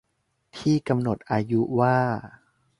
[0.57, 1.97] ที่กำหนดอายุว่า